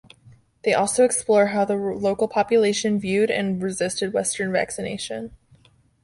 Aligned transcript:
They 0.63 0.73
also 0.73 1.05
explore 1.05 1.47
how 1.49 1.63
the 1.63 1.75
local 1.75 2.27
population 2.27 2.97
viewed 2.99 3.29
and 3.29 3.61
resisted 3.61 4.13
western 4.13 4.51
vaccination. 4.51 5.35